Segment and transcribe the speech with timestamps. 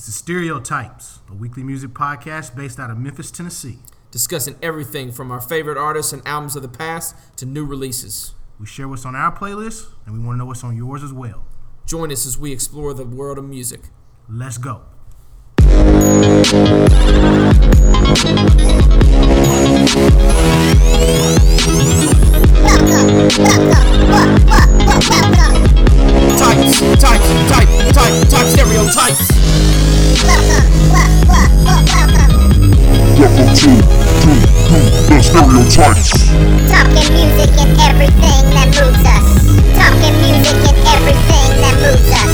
[0.00, 3.80] This is Stereotypes, a weekly music podcast based out of Memphis, Tennessee.
[4.10, 8.34] discussing everything from our favorite artists and albums of the past to new releases.
[8.58, 11.12] We share what's on our playlist, and we want to know what's on yours as
[11.12, 11.44] well.
[11.84, 13.90] Join us as we explore the world of music.
[14.26, 14.84] Let's go.
[35.80, 36.28] Stereotypes.
[36.70, 39.26] Talking music and everything that moves us.
[39.80, 42.32] Talking music and everything that moves us.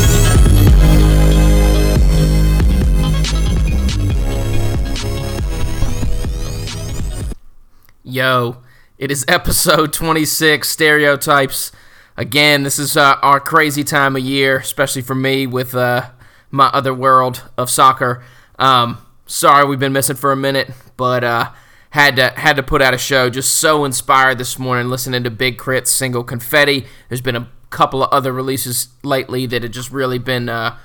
[8.03, 8.57] Yo,
[8.99, 11.71] it is episode 26, Stereotypes.
[12.17, 16.11] Again, this is uh, our crazy time of year, especially for me with uh,
[16.51, 18.25] my other world of soccer.
[18.59, 21.51] Um, sorry we've been missing for a minute, but uh,
[21.91, 23.31] had to had to put out a show.
[23.31, 26.87] Just so inspired this morning listening to Big K.R.I.T.'s single Confetti.
[27.09, 30.79] There's been a couple of other releases lately that have just really been uh,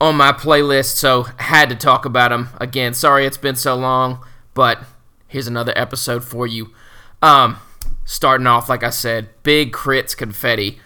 [0.00, 2.94] on my playlist, so had to talk about them again.
[2.94, 4.24] Sorry it's been so long,
[4.54, 4.82] but
[5.28, 6.72] here's another episode for you.
[7.22, 7.58] Um,
[8.04, 10.78] starting off, like I said, Big K.R.I.T.'s Confetti.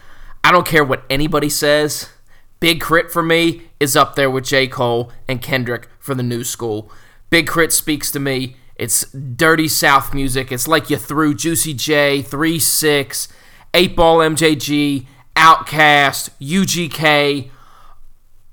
[0.42, 2.10] I don't care what anybody says.
[2.60, 3.08] Big K.R.I.T.
[3.08, 4.66] for me is up there with J.
[4.66, 6.90] Cole and Kendrick for the new school.
[7.30, 7.72] Big K.R.I.T.
[7.72, 8.56] speaks to me.
[8.76, 10.50] It's dirty South music.
[10.50, 13.28] It's like you threw Juicy J, 3 6,
[13.72, 17.50] 8 Ball MJG, OutKast, UGK,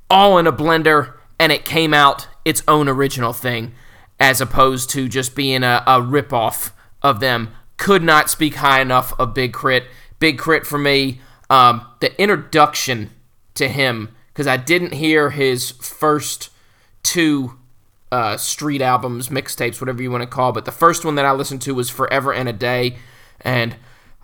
[0.09, 3.73] all in a blender and it came out its own original thing
[4.19, 7.49] as opposed to just being a, a ripoff of them.
[7.77, 9.85] Could not speak high enough of Big Crit.
[10.19, 10.65] Big K.R.I.T.
[10.65, 11.19] for me,
[11.49, 13.09] um, the introduction
[13.55, 16.51] to him, because I didn't hear his first
[17.01, 17.57] two
[18.11, 21.31] uh, street albums, mixtapes, whatever you want to call but the first one that I
[21.31, 22.97] listened to was Forever and a Day.
[23.41, 23.75] And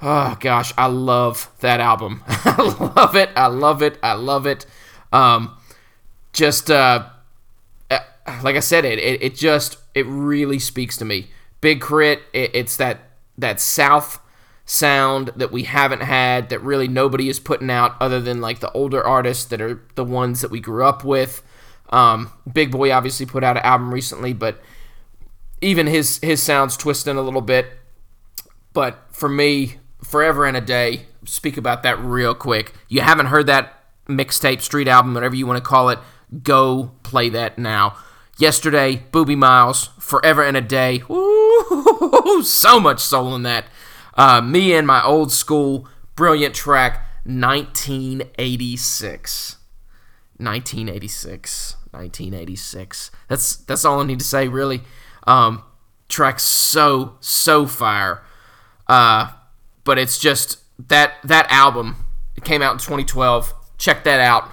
[0.01, 2.23] oh gosh, I love that album.
[2.28, 3.29] I love it.
[3.35, 3.97] I love it.
[4.03, 4.66] I love it.
[5.11, 5.57] Um,
[6.34, 7.07] just uh,
[7.89, 8.00] uh,
[8.44, 11.29] like I said, it, it it just it really speaks to me.
[11.61, 14.19] Big K.R.I.T., it, it's that that South
[14.66, 18.72] sound that we haven't had that really nobody is putting out other than like the
[18.73, 21.41] older artists that are the ones that we grew up with.
[21.89, 24.61] Um, Big Boi obviously put out an album recently, but
[25.61, 27.67] even his his sounds twisting a little bit.
[28.73, 32.73] But for me, Forever and a Day, speak about that real quick.
[32.87, 33.73] You haven't heard that
[34.07, 35.99] mixtape, street album, whatever you want to call it,
[36.43, 37.97] go play that now.
[38.37, 41.01] Yesterday, Boobie Miles, Forever and a Day.
[41.09, 43.65] Ooh, so much soul in that.
[44.13, 49.56] Uh, me and my old school brilliant track, 1986.
[50.37, 51.75] 1986.
[51.91, 53.11] 1986.
[53.27, 54.81] That's that's all I need to say, really.
[55.25, 55.63] Um,
[56.09, 58.23] track so so fire.
[58.87, 59.31] Uh,
[59.83, 60.59] but it's just
[60.89, 61.95] that that album
[62.35, 63.53] it came out in 2012.
[63.77, 64.51] Check that out.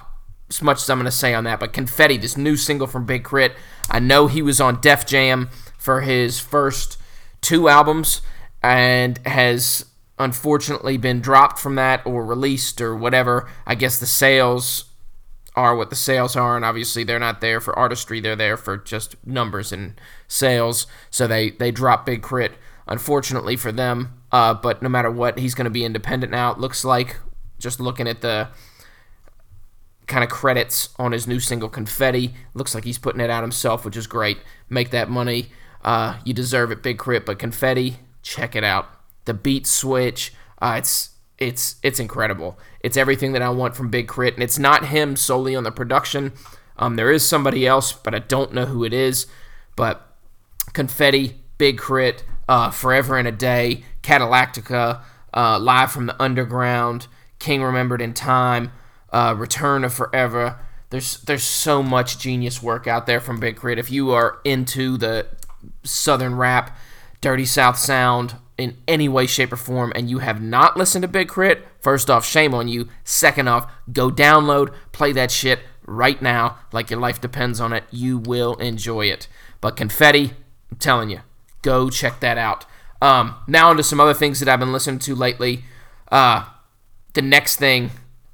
[0.49, 3.05] As much as I'm going to say on that, but Confetti, this new single from
[3.05, 3.53] Big Crit.
[3.89, 6.99] I know he was on Def Jam for his first
[7.41, 8.21] two albums
[8.61, 9.85] and has
[10.17, 13.49] unfortunately been dropped from that or released or whatever.
[13.65, 14.85] I guess the sales
[15.55, 18.77] are what the sales are, and obviously they're not there for artistry; they're there for
[18.77, 20.87] just numbers and sales.
[21.09, 22.55] So they they drop Big K.R.I.T.,
[22.87, 24.21] unfortunately for them.
[24.31, 26.51] Uh, but no matter what, he's going to be independent now.
[26.51, 27.17] It looks like
[27.57, 28.49] just looking at the
[30.07, 32.33] kind of credits on his new single Confetti.
[32.53, 34.37] Looks like he's putting it out himself, which is great.
[34.69, 35.47] Make that money.
[35.83, 37.25] Uh, you deserve it, Big Crit.
[37.25, 38.87] But Confetti, check it out.
[39.25, 42.57] The beat switch, uh, it's it's it's incredible.
[42.79, 45.71] It's everything that I want from Big K.R.I.T., and it's not him solely on the
[45.71, 46.33] production.
[46.77, 49.27] Um, there is somebody else, but I don't know who it is.
[49.75, 50.07] But
[50.73, 55.01] Confetti, Big K.R.I.T., uh, Forever in a Day, Cadillactica,
[55.33, 57.07] uh, Live from the Underground,
[57.39, 58.71] King Remembered in Time,
[59.11, 60.59] uh, Return of Forever.
[60.91, 63.79] There's there's so much genius work out there from Big Crit.
[63.79, 65.27] If you are into the
[65.83, 66.77] Southern rap,
[67.21, 71.07] Dirty South sound in any way, shape, or form, and you have not listened to
[71.07, 72.87] Big K.R.I.T., first off, shame on you.
[73.03, 77.83] Second off, go download, play that shit right now, like your life depends on it.
[77.91, 79.27] You will enjoy it.
[79.61, 80.33] But Confetti,
[80.71, 81.21] I'm telling you,
[81.61, 82.65] go check that out.
[83.01, 85.65] Um, now onto some other things that I've been listening to lately.
[86.11, 86.45] Uh,
[87.13, 87.91] the next thing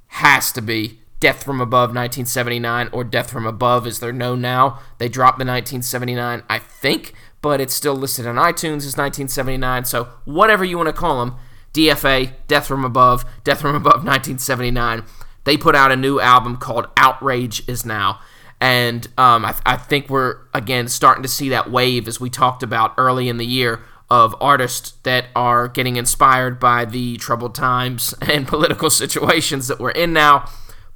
[0.08, 4.80] has to be Death from Above 1979 or Death from Above as they're known now.
[4.98, 7.12] They dropped the 1979, I think,
[7.42, 9.84] but it's still listed on iTunes as 1979.
[9.84, 11.36] So whatever you want to call them,
[11.74, 15.04] DFA, Death from Above, Death from Above 1979.
[15.44, 18.20] They put out a new album called Outrage Is Now.
[18.60, 22.62] And um, I, I think we're again starting to see that wave as we talked
[22.62, 28.14] about early in the year of artists that are getting inspired by the troubled times
[28.22, 30.48] and political situations that we're in now.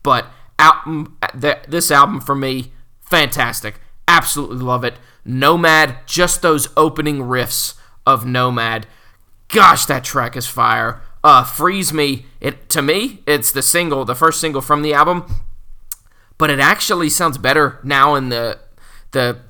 [0.05, 0.27] But
[1.41, 3.81] th- this album for me, fantastic.
[4.08, 4.94] Absolutely love it.
[5.25, 7.75] Nomad, just those opening riffs
[8.06, 8.87] of Nomad.
[9.49, 11.03] Gosh, that track is fire.
[11.25, 15.44] Uh, Freeze Me, it to me, it's the single, the first single from the album,
[16.38, 18.61] but it actually sounds better now in the
[19.11, 19.41] the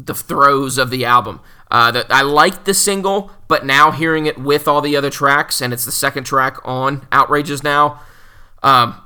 [0.00, 1.40] the throes of the album.
[1.70, 5.60] Uh, the, I liked the single, but now hearing it with all the other tracks,
[5.60, 8.00] and it's the second track on Outrage Is Now.
[8.62, 9.00] Um,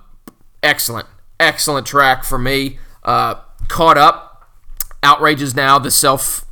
[0.63, 1.09] excellent,
[1.41, 2.79] excellent track for me.
[3.03, 3.35] Uh,
[3.69, 4.32] caught up,
[5.03, 6.45] Outrage Is Now the self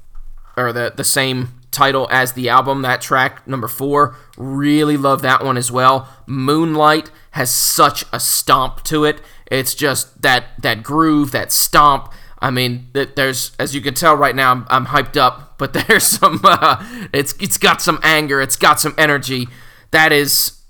[0.57, 2.83] or the the same title as the album.
[2.83, 6.09] That track number four, really love that one as well.
[6.27, 9.21] Moonlight has such a stomp to it.
[9.47, 12.13] It's just that that groove, that stomp.
[12.39, 16.05] I mean, there's as you can tell right now, I'm, I'm hyped up, but there's
[16.05, 16.41] some.
[16.43, 18.41] Uh, it's it's got some anger.
[18.41, 19.49] It's got some energy.
[19.91, 20.61] That is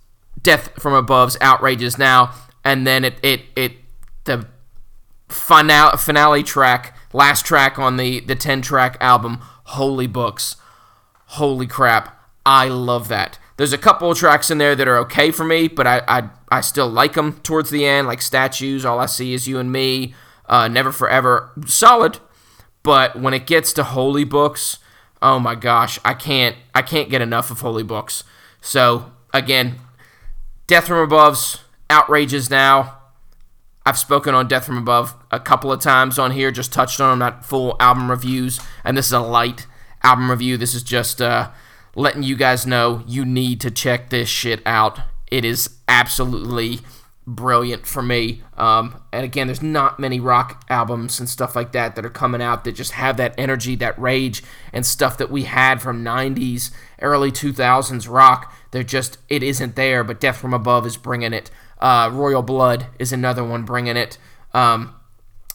[0.42, 2.34] Death from Above's Outrage Is Now,
[2.64, 3.72] and then it it it
[4.24, 4.46] the
[5.28, 10.56] finale finale track, last track on the the ten track album, Holy Books.
[11.26, 13.38] Holy crap, I love that.
[13.56, 16.30] There's a couple of tracks in there that are okay for me, but I I,
[16.48, 19.70] I still like them towards the end, like Statues, All I See Is You and
[19.70, 20.14] Me,
[20.46, 22.18] uh, Never Forever, solid.
[22.82, 24.78] But when it gets to Holy Books,
[25.20, 28.24] oh my gosh, I can't I can't get enough of Holy Books.
[28.60, 29.78] So again,
[30.66, 31.58] Death from Above's
[31.90, 32.99] Outrage Is Now.
[33.90, 37.10] I've spoken on Death from Above a couple of times on here, just touched on
[37.10, 39.66] them, not full album reviews, and this is a light
[40.04, 40.56] album review.
[40.56, 41.50] This is just uh,
[41.96, 45.00] letting you guys know you need to check this shit out.
[45.28, 46.82] It is absolutely
[47.26, 48.42] brilliant for me.
[48.56, 52.40] Um, and again, there's not many rock albums and stuff like that that are coming
[52.40, 56.70] out that just have that energy, that rage, and stuff that we had from 90s,
[57.00, 58.54] early 2000s rock.
[58.70, 61.50] They're just, it isn't there, but Death from Above is bringing it.
[61.80, 64.18] Uh, Royal Blood is another one bringing it.
[64.52, 64.94] Um,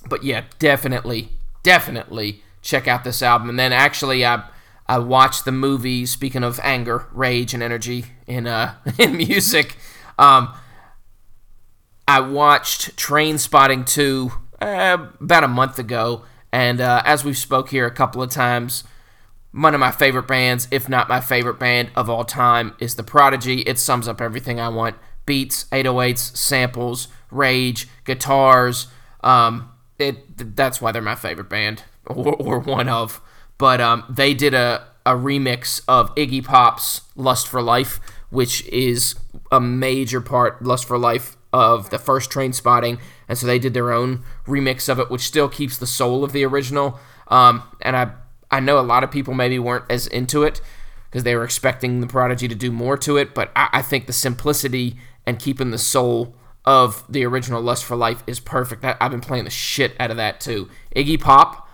[0.08, 1.30] but yeah, definitely,
[1.64, 3.50] definitely check out this album.
[3.50, 4.44] And then actually, I
[4.88, 6.06] I watched the movie.
[6.06, 9.78] Speaking of anger, rage, and energy in uh in music,
[10.18, 10.54] um,
[12.08, 17.86] I watched Trainspotting two uh, about a month ago, and uh, as we've spoke here
[17.86, 18.84] a couple of times.
[19.52, 23.04] One of my favorite bands, if not my favorite band of all time, is The
[23.04, 23.62] Prodigy.
[23.62, 28.88] It sums up everything I want beats, 808s, samples, rage, guitars.
[29.22, 33.22] Um, it that's why they're my favorite band or, or one of.
[33.58, 38.00] But um, they did a, a remix of Iggy Pop's Lust for Life,
[38.30, 39.16] which is
[39.52, 43.00] a major part, Lust for Life, of the first Trainspotting.
[43.30, 46.34] And so they did their own remix of it, which still keeps the soul of
[46.34, 47.00] the original.
[47.30, 48.12] Um, and I,
[48.52, 50.60] I know a lot of people maybe weren't as into it
[51.10, 53.34] because they were expecting the Prodigy to do more to it.
[53.34, 56.36] But I, I think the simplicity and keeping the soul
[56.66, 58.84] of the original Lust for Life is perfect.
[58.84, 60.70] I, I've been playing the shit out of that too.
[60.96, 61.68] Iggy Pop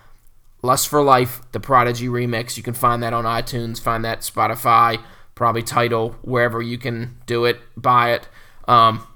[0.62, 2.57] Lust for Life, the Prodigy remix.
[2.57, 5.01] You can find that on iTunes, find that Spotify,
[5.33, 8.27] probably Tidal, wherever you can do it, buy it.
[8.68, 9.07] Um,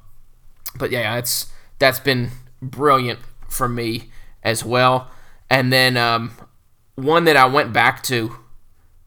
[0.78, 4.10] but yeah, it's that's been brilliant for me
[4.44, 5.10] as well.
[5.50, 6.32] And then um,
[6.96, 8.38] one that I went back to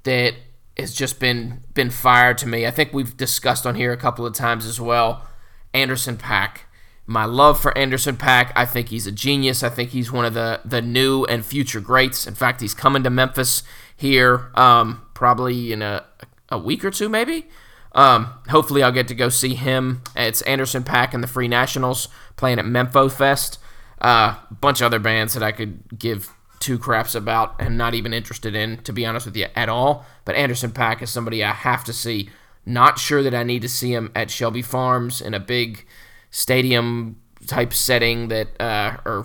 [0.05, 0.35] that
[0.79, 2.67] has just been been fired to me.
[2.67, 5.27] I think we've discussed on here a couple of times as well.
[5.75, 6.59] Anderson .Paak.
[7.07, 8.53] my love for Anderson .Paak.
[8.55, 9.63] I think he's a genius.
[9.63, 12.27] I think he's one of the the new and future greats.
[12.27, 13.63] In fact, he's coming to Memphis
[13.97, 16.05] here um, probably in a
[16.49, 17.47] a week or two, maybe.
[17.93, 20.03] Um, hopefully, I'll get to go see him.
[20.15, 23.59] It's Anderson .Paak and the Free Nationals playing at Mempho Fest.
[24.01, 26.33] A uh, bunch of other bands that I could give
[26.69, 30.05] two craps about and not even interested in, to be honest with you, at all.
[30.27, 32.29] But Anderson .Paak is somebody I have to see.
[32.67, 35.87] Not sure that I need to see him at Shelby Farms in a big
[36.31, 39.25] stadium type setting that uh, or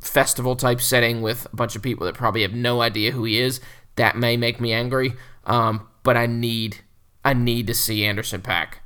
[0.00, 3.38] festival type setting with a bunch of people that probably have no idea who he
[3.38, 3.60] is.
[3.94, 5.12] That may make me angry.
[5.44, 6.78] Um, but I need
[7.24, 8.78] I need to see Anderson .Paak.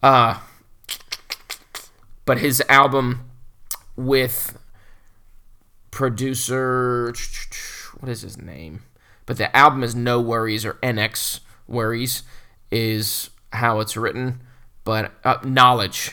[0.00, 0.38] Uh,
[2.24, 3.28] but his album
[3.96, 4.56] with
[5.94, 7.14] producer
[8.00, 8.82] what is his name?
[9.26, 12.22] But the album is No Worries or NX Worries
[12.70, 14.42] is how it's written.
[14.84, 16.12] But uh, Knxwledge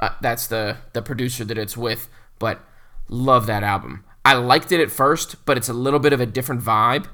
[0.00, 2.08] uh, that's the the producer that it's with,
[2.38, 2.60] but
[3.08, 4.04] love that album.
[4.24, 7.06] I liked it at first, but it's a little bit of a different vibe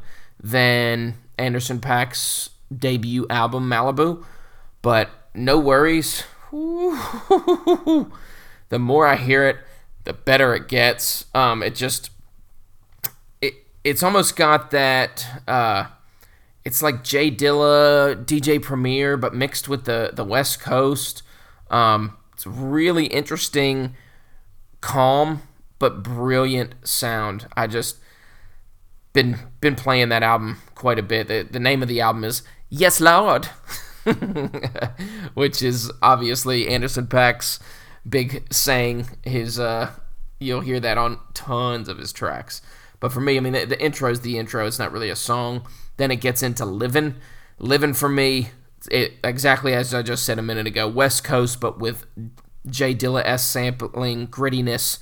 [0.42, 4.24] than Anderson .Paak's debut album Malibu.
[4.82, 6.24] But no worries.
[6.52, 8.08] the
[8.78, 9.56] more I hear it,
[10.06, 11.26] the better it gets.
[11.34, 12.10] Um, it just
[13.42, 15.26] it it's almost got that.
[15.46, 15.86] Uh,
[16.64, 21.22] it's like J Dilla, DJ Premier, but mixed with the the West Coast.
[21.70, 23.94] Um, it's really interesting,
[24.80, 25.42] calm
[25.78, 27.46] but brilliant sound.
[27.56, 27.96] I just
[29.12, 31.28] been been playing that album quite a bit.
[31.28, 33.46] The, the name of the album is Yes Lord,
[35.34, 37.58] which is obviously Anderson Paak's
[38.08, 39.08] big saying.
[39.22, 39.92] His uh,
[40.38, 42.62] you'll hear that on tons of his tracks.
[43.00, 44.66] But for me, I mean, the, the intro is the intro.
[44.66, 45.66] It's not really a song.
[45.96, 47.16] Then it gets into living.
[47.58, 48.50] Living for me,
[48.90, 50.88] it exactly as I just said a minute ago.
[50.88, 52.06] West Coast, but with
[52.66, 54.98] J Dilla S sampling, grittiness.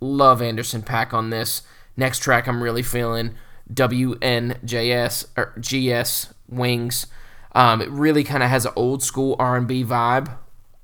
[0.00, 1.62] Love Anderson .Paak on this.
[1.96, 3.34] Next track, I'm really feeling
[3.72, 7.06] WNJS or GS Wings.
[7.52, 10.36] Um, it really kind of has an old school R&B vibe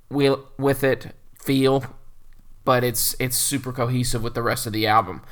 [0.09, 1.85] with it, feel,
[2.65, 5.23] but it's it's super cohesive with the rest of the album.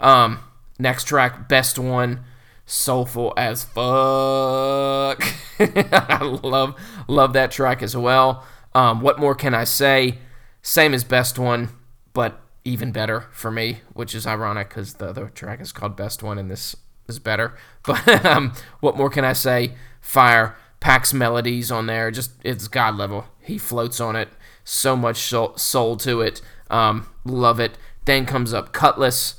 [0.00, 0.40] Um,
[0.78, 2.24] next track, best one,
[2.64, 5.22] soulful as fuck.
[5.58, 6.74] I love
[7.08, 8.44] love that track as well.
[8.74, 10.18] Um, what more can I say?
[10.62, 11.70] Same as best one,
[12.12, 16.22] but even better for me, which is ironic because the other track is called best
[16.22, 16.76] one and this
[17.08, 17.54] is better.
[17.86, 19.74] But um, what more can I say?
[20.00, 20.56] Fire.
[20.86, 23.24] Paak's melodies on there, just it's god level.
[23.40, 24.28] He floats on it.
[24.62, 26.40] So much soul, soul to it.
[26.70, 27.76] Um, love it.
[28.04, 29.34] Then comes up Cutlass.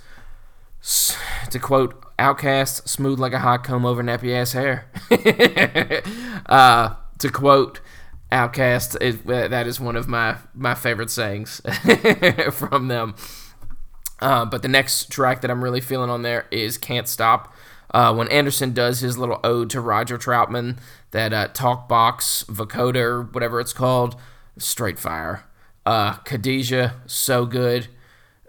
[1.49, 4.91] To quote OutKast, smooth like a hot comb over nappy ass hair.
[6.47, 7.79] uh, to quote
[8.29, 11.61] OutKast, it, uh, that is one of my my favorite sayings
[12.51, 13.15] from them.
[14.19, 17.53] Uh, but the next track that I'm really feeling on there is Can't Stop.
[17.91, 20.77] Uh, when Anderson does his little ode to Roger Troutman,
[21.11, 24.15] that uh, talk box, vocoder, whatever it's called,
[24.57, 25.45] straight fire.
[25.85, 27.87] Uh, Khadijah, so good.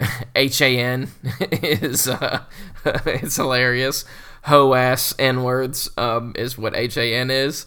[0.34, 2.44] H A N is uh,
[2.84, 4.04] it's hilarious.
[4.44, 7.66] Ho ass N words um, is what H A N is.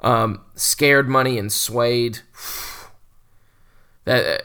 [0.00, 2.20] Um, Scared Money and Suede.
[4.04, 4.42] That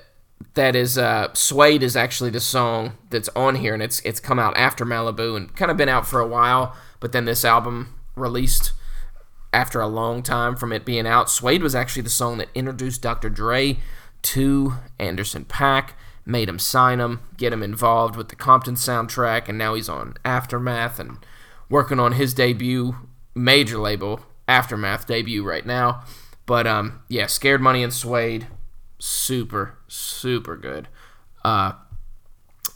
[0.58, 4.40] that is uh, Suede is actually the song that's on here, and it's it's come
[4.40, 6.76] out after Malibu and kind of been out for a while.
[7.00, 8.74] But then this album released
[9.54, 11.30] after a long time from it being out.
[11.30, 13.30] Suede was actually the song that introduced Dr.
[13.30, 13.78] Dre
[14.24, 15.92] to Anderson .Paak,
[16.26, 20.16] made him sign him, get him involved with the Compton soundtrack, and now he's on
[20.26, 21.20] Aftermath and
[21.70, 22.96] working on his debut
[23.36, 26.04] major label Aftermath debut right now.
[26.46, 28.48] But um, yeah, Scared Money and Suede,
[29.00, 30.88] super super good.
[31.44, 31.74] Uh,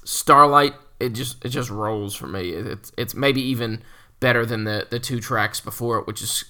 [0.04, 2.50] Starlight, it just it just rolls for me.
[2.52, 3.82] It- It's it's maybe even
[4.20, 6.44] better than the the two tracks before it, which is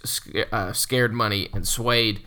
[0.52, 2.22] uh, Scared Money and Suede.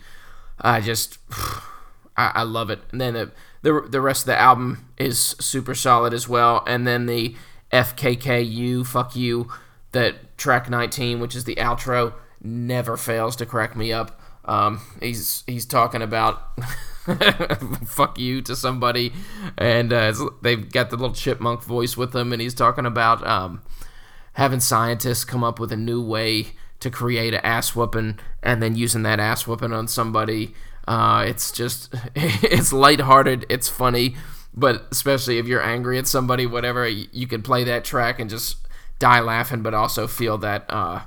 [0.59, 1.17] I just
[2.17, 2.79] I, I love it.
[2.91, 6.63] And then the, the the rest of the album is super solid as well.
[6.67, 7.35] And then the
[7.71, 9.47] FKKU fuck you
[9.91, 14.19] that track 19, which is the outro, never fails to crack me up.
[14.45, 16.41] Um, he's he's talking about
[17.85, 19.13] fuck you to somebody,
[19.57, 23.61] and uh, they've got the little chipmunk voice with him, and he's talking about um,
[24.33, 26.47] having scientists come up with a new way
[26.79, 30.53] to create an ass whooping, and then using that ass whooping on somebody.
[30.87, 34.15] Uh, it's just it's lighthearted, it's funny,
[34.53, 38.29] but especially if you're angry at somebody, whatever, you, you can play that track and
[38.29, 38.57] just
[38.99, 40.65] die laughing, but also feel that.
[40.69, 41.01] Uh,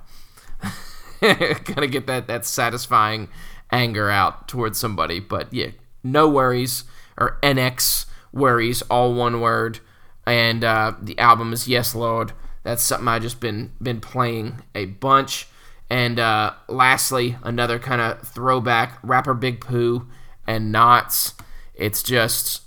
[1.21, 3.29] kind of get that that satisfying
[3.73, 5.19] anger out towards somebody.
[5.21, 5.71] But yeah,
[6.03, 6.85] no worries
[7.17, 9.81] or NX worries, all one word.
[10.27, 12.33] And uh, the album is Yes Lord.
[12.63, 15.49] That's something I just been been playing a bunch.
[15.91, 20.07] And uh, lastly, another kind of throwback rapper Big Pooh
[20.47, 21.35] and Nottz.
[21.75, 22.63] It's just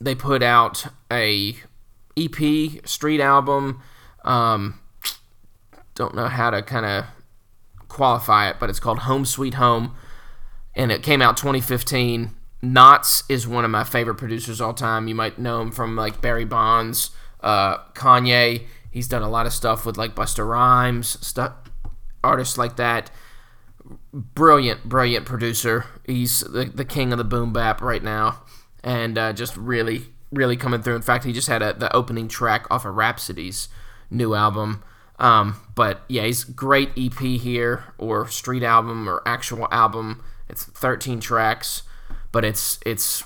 [0.00, 1.54] they put out a
[2.16, 3.80] EP street album.
[4.24, 4.80] Um,
[5.94, 7.04] don't know how to kind of
[7.88, 9.94] qualify it, but it's called Home Sweet Home,
[10.74, 12.30] and it came out 2015.
[12.62, 15.08] Nottz is one of my favorite producers all time.
[15.08, 17.10] You might know him from like Barry Bonds,
[17.40, 18.66] uh, Kanye.
[18.90, 21.52] He's done a lot of stuff with like Busta Rhymes, stuff,
[22.22, 23.10] artists like that.
[24.12, 25.86] Brilliant, brilliant producer.
[26.06, 28.42] He's the, the king of the boom bap right now,
[28.84, 30.96] and uh, just really, really coming through.
[30.96, 33.68] In fact, he just had a, the opening track off of Rapsody's
[34.10, 34.82] new album.
[35.20, 40.24] Um, but yeah, he's great EP here, or street album, or actual album.
[40.48, 41.82] It's 13 tracks,
[42.32, 43.22] but it's it's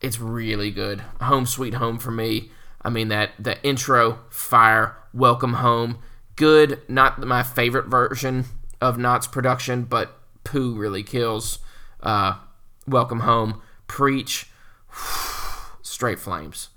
[0.00, 1.00] it's really good.
[1.22, 2.50] Home Sweet Home for me.
[2.82, 6.00] I mean that the intro, fire, welcome home,
[6.34, 6.82] good.
[6.88, 8.46] Not my favorite version
[8.80, 11.60] of Nottz's production, but Pooh really kills.
[12.00, 12.34] Uh,
[12.86, 14.50] welcome home, preach,
[15.82, 16.68] straight flames.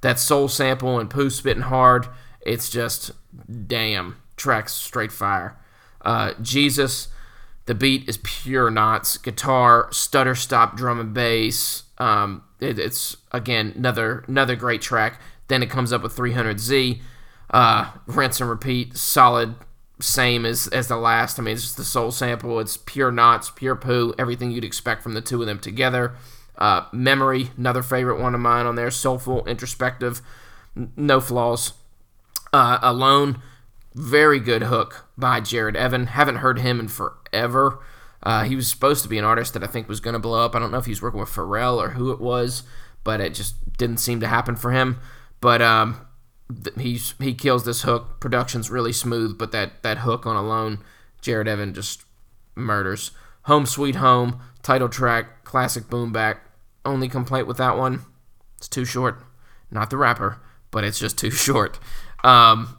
[0.00, 2.08] that soul sample and Pooh spitting hard.
[2.40, 3.10] It's just
[3.66, 5.56] damn tracks straight fire.
[6.00, 7.08] Uh, Jesus,
[7.66, 9.22] the beat is pure Nottz.
[9.22, 11.84] Guitar, stutter stop, drum and bass.
[11.98, 15.20] Um, it, it's again another another great track.
[15.48, 17.00] Then it comes up with 300Z,
[17.50, 19.54] uh, rinse and repeat, solid,
[20.00, 21.38] same as as the last.
[21.38, 22.60] I mean, it's just the soul sample.
[22.60, 26.14] It's pure Nottz, pure Pooh, everything you'd expect from the two of them together.
[26.56, 28.90] Uh, Memory, another favorite one of mine on there.
[28.90, 30.20] Soulful, introspective,
[30.76, 31.72] n- no flaws.
[32.52, 33.42] Uh, Alone,
[33.94, 36.06] very good hook by Jared Evan.
[36.06, 37.80] Haven't heard him in forever.
[38.22, 40.44] Uh, he was supposed to be an artist that I think was going to blow
[40.44, 40.54] up.
[40.54, 42.62] I don't know if he's working with Pharrell or who it was,
[43.04, 44.98] but it just didn't seem to happen for him.
[45.40, 46.06] But um,
[46.76, 48.20] he's he kills this hook.
[48.20, 50.82] Production's really smooth, but that that hook on Alone,
[51.20, 52.04] Jared Evan just
[52.54, 53.12] murders.
[53.42, 56.40] Home Sweet Home, title track, classic boom bap.
[56.84, 58.02] Only complaint with that one,
[58.56, 59.22] it's too short.
[59.70, 60.40] Not the rapper,
[60.70, 61.78] but it's just too short.
[62.24, 62.76] Um,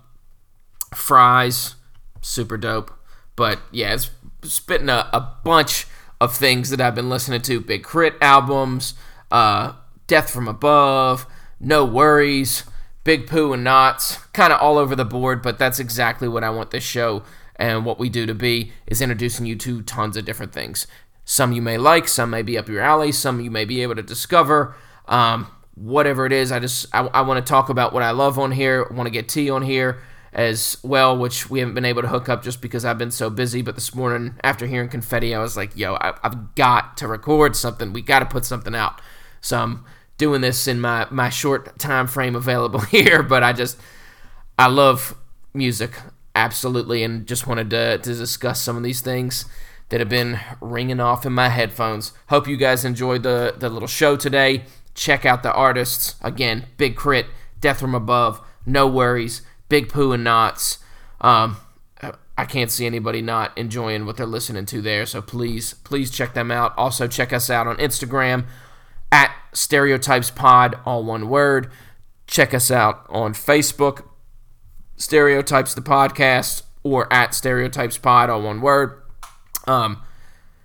[0.94, 1.76] Fries,
[2.22, 2.92] super dope.
[3.36, 4.10] But yeah, it's
[4.44, 5.88] spitting a, a bunch
[6.20, 7.62] of things that I've been listening to.
[7.62, 8.18] Big K.R.I.T.
[8.22, 8.94] albums,
[9.32, 9.74] uh,
[10.08, 11.26] Death from Above,
[11.60, 12.64] No Worries,
[13.04, 16.50] Big Pooh and Nottz, kind of all over the board, but that's exactly what I
[16.50, 17.24] want this show
[17.56, 20.88] and what we do to be is introducing you to tons of different things.
[21.26, 23.96] Some you may like, some may be up your alley, some you may be able
[23.96, 24.76] to discover.
[25.08, 25.48] Um,
[25.80, 28.52] whatever it is, I just I, I want to talk about what I love on
[28.52, 28.86] here.
[28.90, 30.00] I want to get T on here
[30.34, 33.30] as well, which we haven't been able to hook up just because I've been so
[33.30, 33.62] busy.
[33.62, 37.56] But this morning, after hearing Confetti, I was like, yo, I, I've got to record
[37.56, 37.94] something.
[37.94, 39.02] We got to put something out.
[39.42, 39.86] So I'm
[40.18, 43.80] doing this in my, my short time frame available here, but I just,
[44.58, 45.16] I love
[45.54, 45.98] music,
[46.36, 49.46] absolutely, and just wanted to, to discuss some of these things
[49.88, 52.14] that have been ringing off in my headphones.
[52.28, 54.66] Hope you guys enjoyed the, the little show today.
[54.96, 56.16] Check out the artists.
[56.22, 57.30] Again, Big K.R.I.T.,
[57.60, 60.78] Death from Above, No Worries, Big Pooh and Nottz.
[61.22, 61.58] Um,
[62.40, 65.06] I can't see anybody not enjoying what they're listening to there.
[65.06, 66.74] So please, please check them out.
[66.78, 68.46] Also, check us out on Instagram
[69.12, 71.70] at Stereotypes Pod, all one word.
[72.28, 74.06] Check us out on Facebook,
[74.96, 79.02] Stereotypes the Podcast, or at Stereotypes Pod, all one word.
[79.68, 80.02] Um,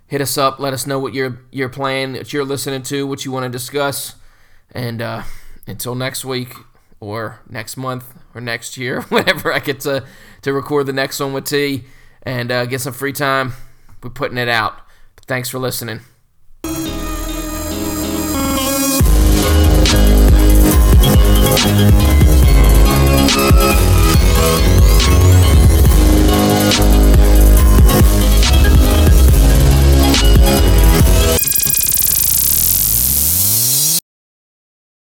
[0.07, 0.59] hit us up.
[0.59, 3.49] Let us know what you're you're playing, what you're listening to, what you want to
[3.49, 4.15] discuss.
[4.71, 5.23] And uh,
[5.67, 6.53] until next week,
[6.99, 10.05] or next month, or next year, whenever I get to
[10.41, 11.83] to record the next one with T
[12.23, 13.53] and uh, get some free time,
[14.03, 14.79] we're putting it out.
[15.15, 16.01] But thanks for listening.